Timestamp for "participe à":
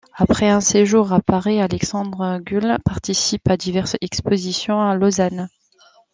2.83-3.55